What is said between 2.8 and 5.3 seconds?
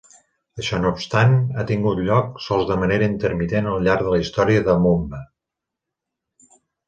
manera intermitent al llarg de la història del Moomba.